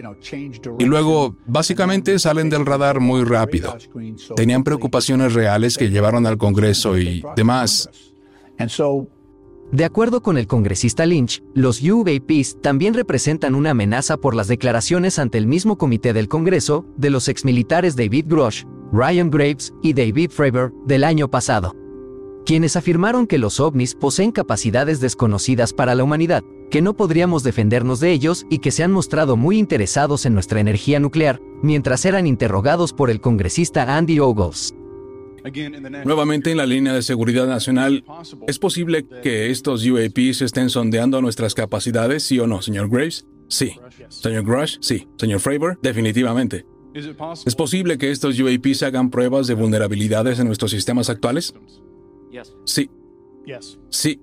[0.78, 3.76] Y luego, básicamente, salen del radar muy rápido.
[4.34, 7.88] Tenían preocupaciones reales que llevaron al Congreso y demás.
[9.72, 15.18] De acuerdo con el congresista Lynch, los UAPs también representan una amenaza por las declaraciones
[15.18, 20.30] ante el mismo comité del Congreso de los exmilitares David Grosh, Ryan Graves y David
[20.30, 21.74] Fravor del año pasado,
[22.44, 27.98] quienes afirmaron que los ovnis poseen capacidades desconocidas para la humanidad, que no podríamos defendernos
[27.98, 32.28] de ellos y que se han mostrado muy interesados en nuestra energía nuclear, mientras eran
[32.28, 34.74] interrogados por el congresista Andy Ogles.
[36.04, 38.04] Nuevamente en la línea de seguridad nacional,
[38.46, 43.26] ¿es posible que estos UAPs estén sondeando nuestras capacidades, sí o no, señor Graves?
[43.48, 43.72] Sí.
[44.08, 45.06] Señor Grush, sí.
[45.18, 46.66] Señor Fravor, definitivamente.
[47.44, 51.54] ¿Es posible que estos UAPs hagan pruebas de vulnerabilidades en nuestros sistemas actuales?
[52.64, 52.90] Sí.
[53.90, 54.20] Sí.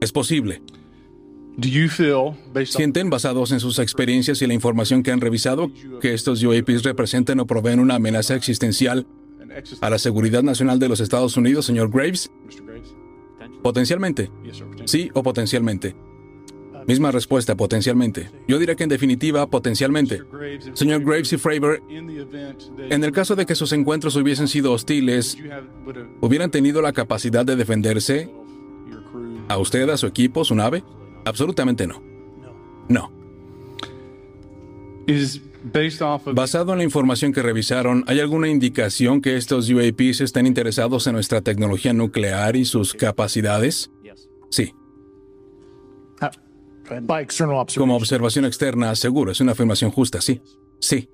[0.00, 0.62] Es posible.
[2.66, 7.40] ¿Sienten, basados en sus experiencias y la información que han revisado, que estos UAPs representen
[7.40, 9.06] o proveen una amenaza existencial
[9.80, 12.30] a la seguridad nacional de los Estados Unidos, señor Graves?
[13.62, 14.30] Potencialmente.
[14.84, 15.94] Sí o potencialmente.
[16.86, 18.30] Misma respuesta, potencialmente.
[18.46, 20.22] Yo diría que en definitiva, potencialmente.
[20.72, 25.36] Señor Graves y Fravor, en el caso de que sus encuentros hubiesen sido hostiles,
[26.20, 28.30] ¿hubieran tenido la capacidad de defenderse?
[29.48, 30.82] ¿A usted, a su equipo, su nave?
[31.24, 32.02] Absolutamente no.
[32.88, 33.12] No.
[36.34, 41.14] Basado en la información que revisaron, ¿hay alguna indicación que estos UAPs estén interesados en
[41.14, 43.90] nuestra tecnología nuclear y sus capacidades?
[44.50, 44.72] Sí.
[47.76, 50.40] Como observación externa, seguro, es una afirmación justa, sí.
[50.80, 51.08] Sí.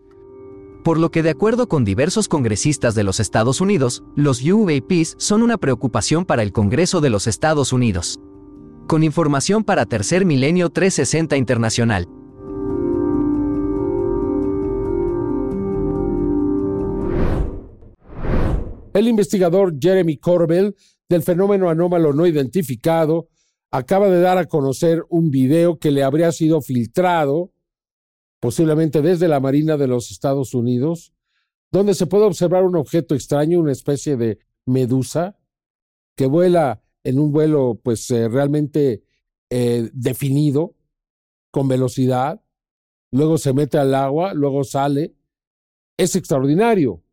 [0.84, 5.42] Por lo que de acuerdo con diversos congresistas de los Estados Unidos, los UAPs son
[5.42, 8.20] una preocupación para el Congreso de los Estados Unidos.
[8.86, 12.06] Con información para Tercer Milenio 360 Internacional.
[18.94, 20.76] El investigador Jeremy Corbell
[21.08, 23.28] del fenómeno anómalo no identificado
[23.72, 27.52] acaba de dar a conocer un video que le habría sido filtrado,
[28.40, 31.12] posiblemente desde la Marina de los Estados Unidos,
[31.72, 35.36] donde se puede observar un objeto extraño, una especie de medusa,
[36.16, 39.02] que vuela en un vuelo pues eh, realmente
[39.50, 40.76] eh, definido,
[41.50, 42.42] con velocidad,
[43.10, 45.14] luego se mete al agua, luego sale.
[45.96, 47.03] Es extraordinario,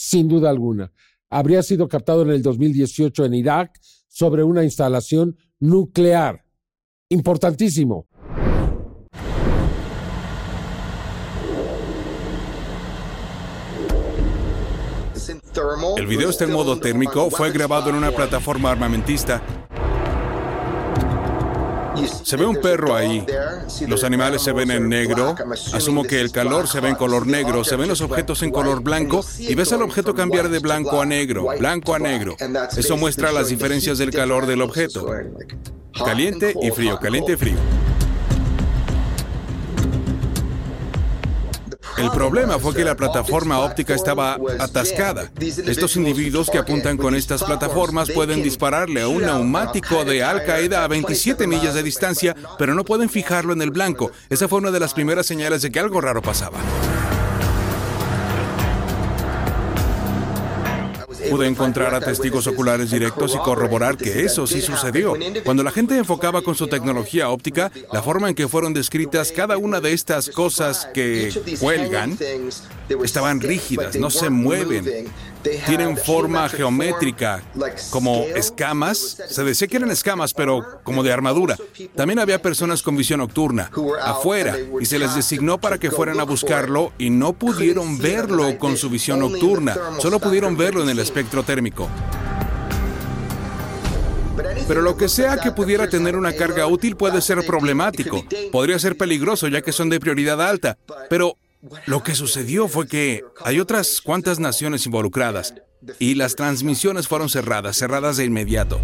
[0.00, 0.90] sin duda alguna.
[1.28, 6.42] Habría sido captado en el 2018 en Irak sobre una instalación nuclear.
[7.10, 8.08] Importantísimo.
[15.98, 19.59] El video está en modo térmico, fue grabado en una plataforma armamentista.
[22.24, 23.24] Se ve un perro ahí.
[23.86, 25.34] Los animales se ven en negro.
[25.72, 27.64] Asumo que el calor se ve en color negro.
[27.64, 31.06] Se ven los objetos en color blanco y ves al objeto cambiar de blanco a
[31.06, 32.36] negro, blanco a negro.
[32.76, 35.06] Eso muestra las diferencias del calor del objeto.
[35.92, 37.56] Caliente y frío, caliente y frío.
[42.00, 45.30] El problema fue que la plataforma óptica estaba atascada.
[45.38, 50.82] Estos individuos que apuntan con estas plataformas pueden dispararle a un neumático de Al Qaeda
[50.82, 54.12] a 27 millas de distancia, pero no pueden fijarlo en el blanco.
[54.30, 56.58] Esa fue una de las primeras señales de que algo raro pasaba.
[61.30, 65.14] Pude encontrar a testigos oculares directos y corroborar que eso sí sucedió.
[65.44, 69.56] Cuando la gente enfocaba con su tecnología óptica, la forma en que fueron descritas cada
[69.56, 72.18] una de estas cosas que cuelgan
[73.04, 75.08] estaban rígidas, no se mueven
[75.66, 77.42] tienen forma geométrica,
[77.90, 79.18] como escamas.
[79.28, 81.56] Se decía que eran escamas, pero como de armadura.
[81.94, 83.70] También había personas con visión nocturna,
[84.02, 88.76] afuera, y se les designó para que fueran a buscarlo y no pudieron verlo con
[88.76, 91.88] su visión nocturna, solo pudieron verlo en el espectro térmico.
[94.66, 98.24] Pero lo que sea que pudiera tener una carga útil puede ser problemático.
[98.52, 100.78] Podría ser peligroso ya que son de prioridad alta.
[101.08, 101.36] Pero
[101.86, 105.54] lo que sucedió fue que hay otras cuantas naciones involucradas
[105.98, 108.80] y las transmisiones fueron cerradas, cerradas de inmediato.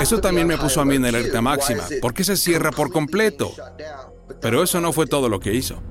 [0.00, 1.84] Eso también me puso a mí en alerta máxima.
[2.00, 3.52] ¿Por qué se cierra por completo?
[4.40, 5.82] Pero eso no fue todo lo que hizo.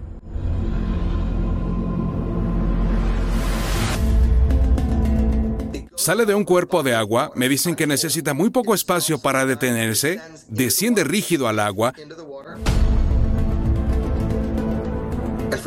[5.95, 10.21] Sale de un cuerpo de agua, me dicen que necesita muy poco espacio para detenerse,
[10.47, 11.93] desciende rígido al agua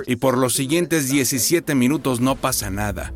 [0.06, 3.12] y por los siguientes 17 minutos no pasa nada.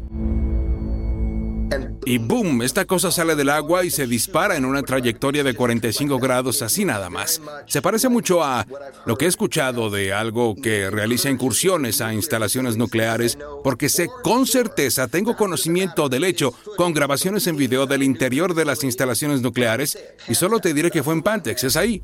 [2.07, 6.19] Y boom, esta cosa sale del agua y se dispara en una trayectoria de 45
[6.19, 7.41] grados así nada más.
[7.67, 8.67] Se parece mucho a
[9.07, 14.47] lo que he escuchado de algo que realiza incursiones a instalaciones nucleares, porque sé con
[14.47, 19.99] certeza, tengo conocimiento del hecho, con grabaciones en video del interior de las instalaciones nucleares,
[20.29, 22.03] y solo te diré que fue en Pantex, es ahí.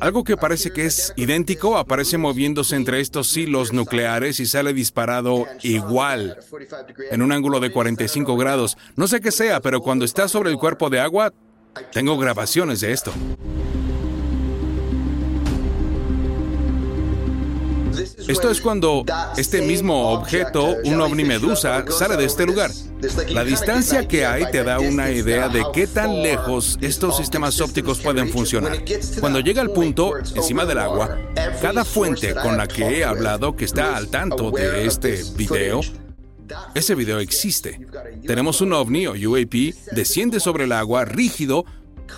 [0.00, 5.46] Algo que parece que es idéntico aparece moviéndose entre estos hilos nucleares y sale disparado
[5.62, 6.38] igual,
[7.10, 8.76] en un ángulo de 45 grados.
[8.96, 11.32] No sé qué sea, pero cuando está sobre el cuerpo de agua,
[11.92, 13.12] tengo grabaciones de esto.
[18.28, 19.04] Esto es cuando
[19.38, 22.70] este mismo objeto, un ovni medusa, sale de este lugar.
[23.30, 28.00] La distancia que hay te da una idea de qué tan lejos estos sistemas ópticos
[28.00, 28.84] pueden funcionar.
[29.20, 31.18] Cuando llega al punto, encima del agua,
[31.62, 35.80] cada fuente con la que he hablado que está al tanto de este video,
[36.74, 37.80] ese video existe.
[38.26, 41.64] Tenemos un ovni o UAP, desciende sobre el agua, rígido,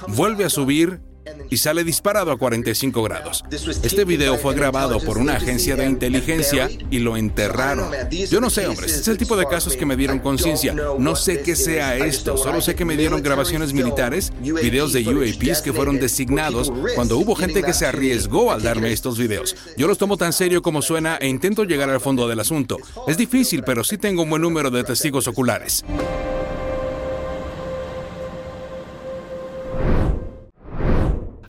[0.08, 1.00] vuelve a subir
[1.48, 3.44] y sale disparado a 45 grados.
[3.50, 7.90] Este video fue grabado por una agencia de inteligencia y lo enterraron.
[8.30, 10.74] Yo no sé, hombres, es el tipo de casos que me dieron conciencia.
[10.98, 15.62] No sé qué sea esto, solo sé que me dieron grabaciones militares, videos de UAPs
[15.62, 19.56] que fueron designados cuando hubo gente que se arriesgó al darme estos videos.
[19.76, 22.78] Yo los tomo tan serio como suena e intento llegar al fondo del asunto.
[23.06, 25.84] Es difícil, pero sí tengo un buen número de testigos oculares.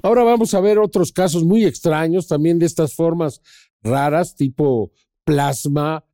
[0.03, 3.41] Ahora vamos a ver otros casos muy extraños también de estas formas
[3.83, 4.91] raras, tipo
[5.23, 6.05] plasma,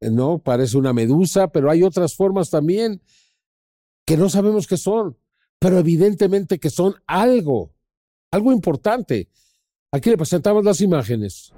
[0.00, 0.38] ¿no?
[0.38, 3.00] Parece una medusa, pero hay otras formas también
[4.04, 5.16] que no sabemos qué son,
[5.58, 7.72] pero evidentemente que son algo,
[8.30, 9.28] algo importante.
[9.92, 11.52] Aquí le presentamos las imágenes.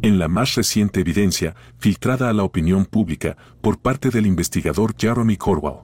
[0.00, 5.36] En la más reciente evidencia, filtrada a la opinión pública por parte del investigador Jeremy
[5.36, 5.80] Corwell,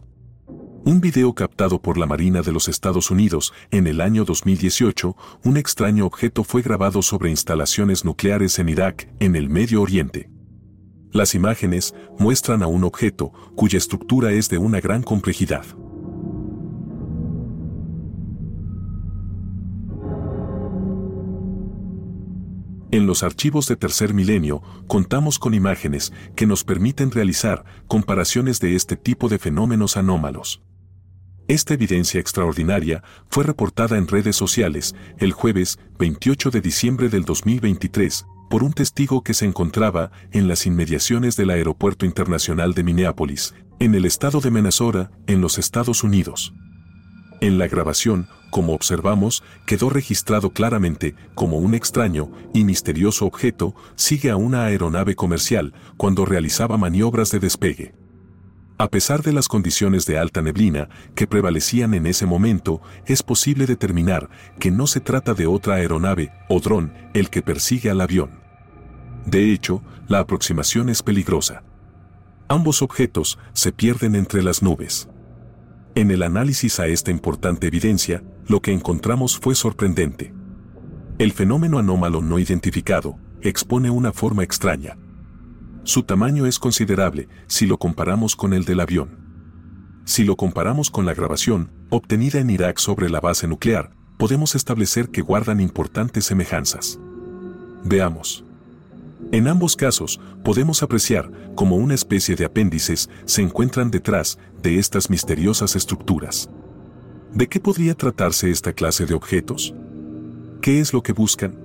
[0.84, 5.56] un video captado por la Marina de los Estados Unidos en el año 2018, un
[5.56, 10.28] extraño objeto fue grabado sobre instalaciones nucleares en Irak, en el Medio Oriente.
[11.10, 15.64] Las imágenes muestran a un objeto cuya estructura es de una gran complejidad.
[22.90, 28.76] En los archivos de tercer milenio contamos con imágenes que nos permiten realizar comparaciones de
[28.76, 30.62] este tipo de fenómenos anómalos.
[31.46, 38.24] Esta evidencia extraordinaria fue reportada en redes sociales el jueves 28 de diciembre del 2023
[38.48, 43.94] por un testigo que se encontraba en las inmediaciones del Aeropuerto Internacional de Minneapolis, en
[43.94, 46.54] el estado de Minnesota, en los Estados Unidos.
[47.42, 54.30] En la grabación, como observamos, quedó registrado claramente como un extraño y misterioso objeto sigue
[54.30, 58.03] a una aeronave comercial cuando realizaba maniobras de despegue.
[58.76, 63.66] A pesar de las condiciones de alta neblina que prevalecían en ese momento, es posible
[63.66, 68.40] determinar que no se trata de otra aeronave o dron el que persigue al avión.
[69.26, 71.62] De hecho, la aproximación es peligrosa.
[72.48, 75.08] Ambos objetos se pierden entre las nubes.
[75.94, 80.34] En el análisis a esta importante evidencia, lo que encontramos fue sorprendente.
[81.18, 84.96] El fenómeno anómalo no identificado expone una forma extraña.
[85.84, 89.18] Su tamaño es considerable si lo comparamos con el del avión.
[90.06, 95.10] Si lo comparamos con la grabación obtenida en Irak sobre la base nuclear, podemos establecer
[95.10, 96.98] que guardan importantes semejanzas.
[97.84, 98.44] Veamos.
[99.30, 105.10] En ambos casos, podemos apreciar cómo una especie de apéndices se encuentran detrás de estas
[105.10, 106.48] misteriosas estructuras.
[107.34, 109.74] ¿De qué podría tratarse esta clase de objetos?
[110.62, 111.63] ¿Qué es lo que buscan?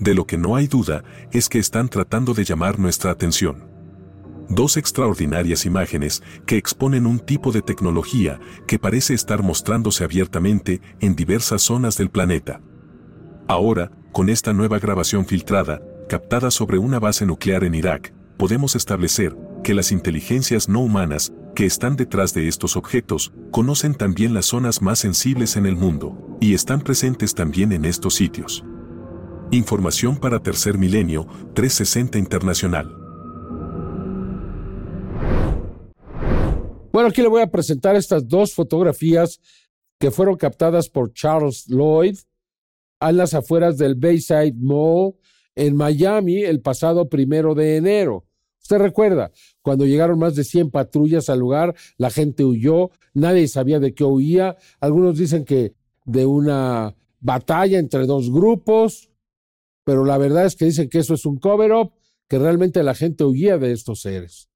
[0.00, 3.68] De lo que no hay duda es que están tratando de llamar nuestra atención.
[4.48, 11.16] Dos extraordinarias imágenes que exponen un tipo de tecnología que parece estar mostrándose abiertamente en
[11.16, 12.60] diversas zonas del planeta.
[13.46, 19.36] Ahora, con esta nueva grabación filtrada, captada sobre una base nuclear en Irak, podemos establecer
[19.64, 24.80] que las inteligencias no humanas que están detrás de estos objetos conocen también las zonas
[24.80, 28.64] más sensibles en el mundo y están presentes también en estos sitios.
[29.50, 32.94] Información para Tercer Milenio 360 Internacional.
[36.92, 39.40] Bueno, aquí le voy a presentar estas dos fotografías
[39.98, 42.18] que fueron captadas por Charles Lloyd
[43.00, 45.14] a las afueras del Bayside Mall
[45.54, 48.26] en Miami el pasado primero de enero.
[48.60, 49.30] Usted recuerda,
[49.62, 54.04] cuando llegaron más de 100 patrullas al lugar, la gente huyó, nadie sabía de qué
[54.04, 54.58] huía.
[54.78, 55.72] Algunos dicen que
[56.04, 59.07] de una batalla entre dos grupos,
[59.88, 61.94] pero la verdad es que dicen que eso es un cover-up,
[62.28, 64.50] que realmente la gente huía de estos seres.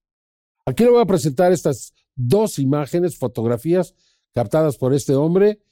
[0.66, 3.94] Aquí le voy a presentar estas dos imágenes, fotografías
[4.34, 5.62] captadas por este hombre.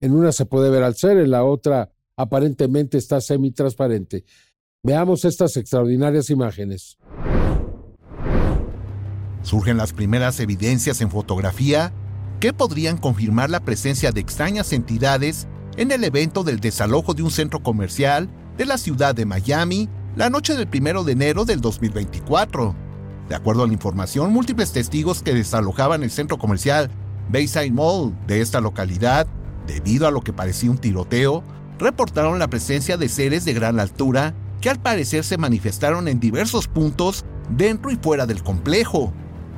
[0.00, 4.24] En una se puede ver al ser, en la otra aparentemente está semi-transparente.
[4.82, 6.98] Veamos estas extraordinarias imágenes.
[9.42, 11.92] Surgen las primeras evidencias en fotografía
[12.40, 15.46] que podrían confirmar la presencia de extrañas entidades
[15.76, 20.30] en el evento del desalojo de un centro comercial de la ciudad de Miami la
[20.30, 22.74] noche del 1 de enero del 2024.
[23.28, 26.90] De acuerdo a la información, múltiples testigos que desalojaban el centro comercial
[27.30, 29.26] Bayside Mall de esta localidad,
[29.66, 31.42] debido a lo que parecía un tiroteo,
[31.78, 36.68] reportaron la presencia de seres de gran altura que al parecer se manifestaron en diversos
[36.68, 39.12] puntos dentro y fuera del complejo.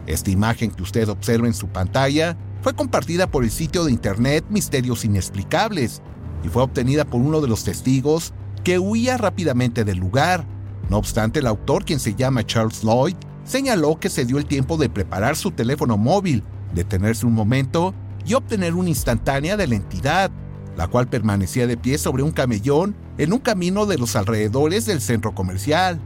[0.07, 4.44] Esta imagen que usted observa en su pantalla fue compartida por el sitio de internet
[4.49, 6.01] Misterios Inexplicables
[6.44, 8.32] y fue obtenida por uno de los testigos
[8.66, 10.44] que huía rápidamente del lugar.
[10.90, 13.14] No obstante, el autor, quien se llama Charles Lloyd,
[13.44, 16.42] señaló que se dio el tiempo de preparar su teléfono móvil,
[16.74, 17.94] detenerse un momento
[18.26, 20.32] y obtener una instantánea de la entidad,
[20.76, 25.00] la cual permanecía de pie sobre un camellón en un camino de los alrededores del
[25.00, 26.00] centro comercial.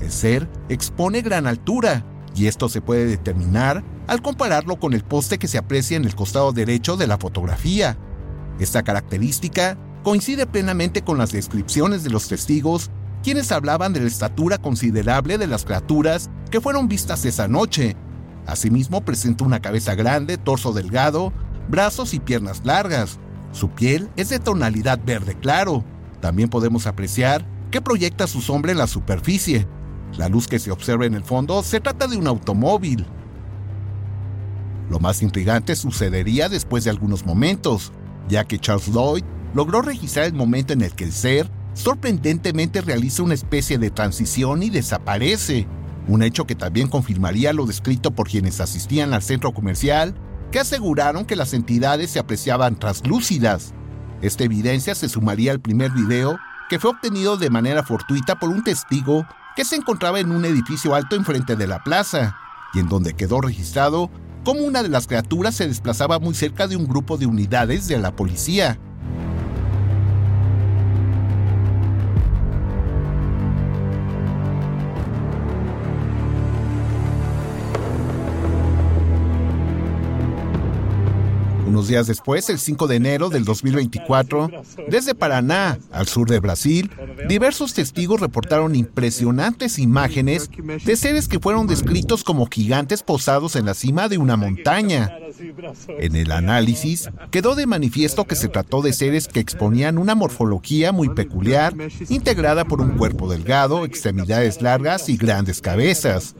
[0.00, 5.36] El ser expone gran altura, y esto se puede determinar al compararlo con el poste
[5.36, 7.98] que se aprecia en el costado derecho de la fotografía.
[8.58, 9.76] Esta característica
[10.08, 12.90] coincide plenamente con las descripciones de los testigos,
[13.22, 17.94] quienes hablaban de la estatura considerable de las criaturas que fueron vistas esa noche.
[18.46, 21.30] Asimismo presenta una cabeza grande, torso delgado,
[21.68, 23.18] brazos y piernas largas.
[23.52, 25.84] Su piel es de tonalidad verde claro,
[26.22, 29.68] también podemos apreciar que proyecta su sombra en la superficie.
[30.16, 33.04] La luz que se observa en el fondo se trata de un automóvil.
[34.88, 37.92] Lo más intrigante sucedería después de algunos momentos,
[38.26, 39.22] ya que Charles Lloyd
[39.54, 44.62] logró registrar el momento en el que el ser sorprendentemente realiza una especie de transición
[44.62, 45.66] y desaparece,
[46.08, 50.14] un hecho que también confirmaría lo descrito por quienes asistían al centro comercial,
[50.50, 53.74] que aseguraron que las entidades se apreciaban translúcidas,
[54.20, 56.38] esta evidencia se sumaría al primer video
[56.68, 60.94] que fue obtenido de manera fortuita por un testigo que se encontraba en un edificio
[60.94, 62.36] alto enfrente de la plaza,
[62.74, 64.10] y en donde quedó registrado
[64.44, 67.98] cómo una de las criaturas se desplazaba muy cerca de un grupo de unidades de
[67.98, 68.78] la policía.
[81.68, 84.50] Unos días después, el 5 de enero del 2024,
[84.88, 86.90] desde Paraná, al sur de Brasil,
[87.28, 90.48] diversos testigos reportaron impresionantes imágenes
[90.86, 95.12] de seres que fueron descritos como gigantes posados en la cima de una montaña.
[96.00, 100.90] En el análisis, quedó de manifiesto que se trató de seres que exponían una morfología
[100.90, 101.74] muy peculiar,
[102.08, 106.34] integrada por un cuerpo delgado, extremidades largas y grandes cabezas.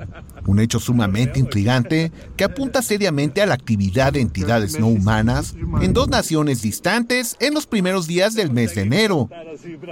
[0.47, 5.93] Un hecho sumamente intrigante que apunta seriamente a la actividad de entidades no humanas en
[5.93, 9.29] dos naciones distantes en los primeros días del mes de enero.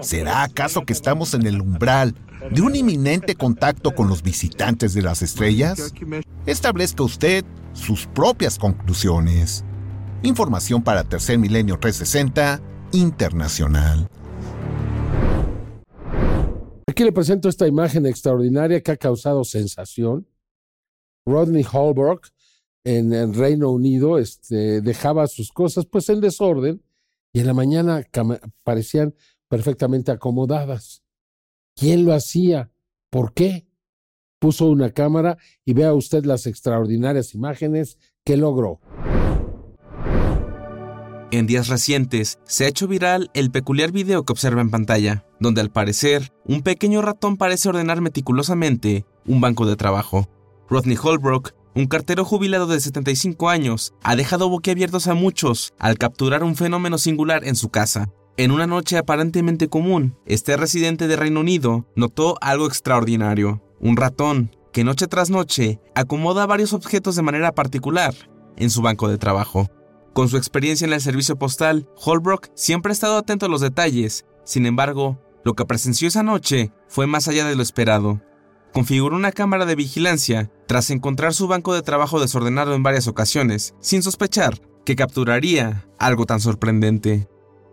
[0.00, 2.14] ¿Será acaso que estamos en el umbral
[2.50, 5.92] de un inminente contacto con los visitantes de las estrellas?
[6.46, 9.64] Establezca usted sus propias conclusiones.
[10.22, 12.60] Información para Tercer Milenio 360
[12.92, 14.08] Internacional.
[16.88, 20.26] Aquí le presento esta imagen extraordinaria que ha causado sensación.
[21.26, 22.28] Rodney Holbrook
[22.86, 26.84] en el Reino Unido este, dejaba sus cosas pues en desorden
[27.32, 28.06] y en la mañana
[28.62, 29.12] parecían
[29.48, 31.02] perfectamente acomodadas.
[31.74, 32.70] ¿Quién lo hacía?
[33.10, 33.66] ¿Por qué?
[34.38, 38.80] Puso una cámara y vea usted las extraordinarias imágenes que logró.
[41.32, 45.60] En días recientes se ha hecho viral el peculiar video que observa en pantalla, donde
[45.60, 50.28] al parecer un pequeño ratón parece ordenar meticulosamente un banco de trabajo.
[50.68, 56.42] Rodney Holbrook, un cartero jubilado de 75 años, ha dejado boquiabiertos a muchos al capturar
[56.42, 58.08] un fenómeno singular en su casa.
[58.38, 63.62] En una noche aparentemente común, este residente de Reino Unido notó algo extraordinario.
[63.78, 68.14] Un ratón que noche tras noche acomoda varios objetos de manera particular
[68.56, 69.68] en su banco de trabajo.
[70.14, 74.24] Con su experiencia en el servicio postal, Holbrook siempre ha estado atento a los detalles.
[74.44, 78.22] Sin embargo, lo que presenció esa noche fue más allá de lo esperado.
[78.76, 83.74] Configuró una cámara de vigilancia tras encontrar su banco de trabajo desordenado en varias ocasiones,
[83.80, 87.26] sin sospechar que capturaría algo tan sorprendente.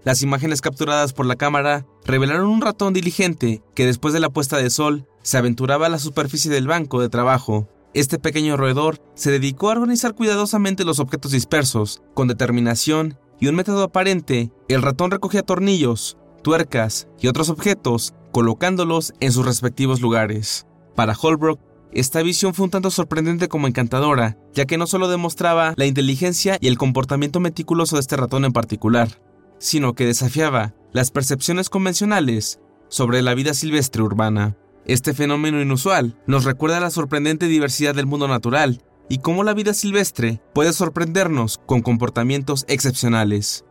[0.05, 4.55] Las imágenes capturadas por la cámara revelaron un ratón diligente que después de la puesta
[4.55, 7.67] de sol se aventuraba a la superficie del banco de trabajo.
[7.93, 12.01] Este pequeño roedor se dedicó a organizar cuidadosamente los objetos dispersos.
[12.13, 19.11] Con determinación y un método aparente, el ratón recogía tornillos, tuercas y otros objetos, colocándolos
[19.19, 20.65] en sus respectivos lugares.
[20.95, 21.59] Para Holbrook,
[21.91, 26.57] esta visión fue un tanto sorprendente como encantadora, ya que no solo demostraba la inteligencia
[26.59, 29.21] y el comportamiento meticuloso de este ratón en particular,
[29.59, 34.57] sino que desafiaba las percepciones convencionales sobre la vida silvestre urbana.
[34.85, 39.73] Este fenómeno inusual nos recuerda la sorprendente diversidad del mundo natural y cómo la vida
[39.73, 43.65] silvestre puede sorprendernos con comportamientos excepcionales.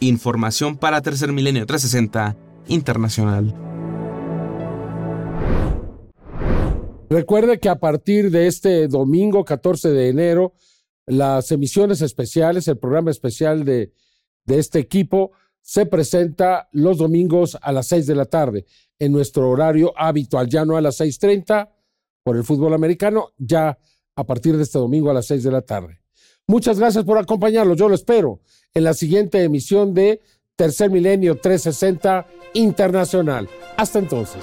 [0.00, 2.36] Información para Tercer Milenio 360
[2.68, 3.67] Internacional.
[7.10, 10.54] Recuerde que a partir de este domingo 14 de enero,
[11.06, 13.92] las emisiones especiales, el programa especial de
[14.46, 15.32] este equipo
[15.68, 18.64] se presenta los domingos a las 6 de la tarde
[18.98, 21.68] en nuestro horario habitual, ya no a las 6.30
[22.22, 23.78] por el fútbol americano, ya
[24.16, 26.00] a partir de este domingo a las 6 de la tarde.
[26.46, 28.40] Muchas gracias por acompañarnos, yo lo espero
[28.72, 30.22] en la siguiente emisión de
[30.56, 33.46] Tercer Milenio 360 Internacional.
[33.76, 34.42] Hasta entonces.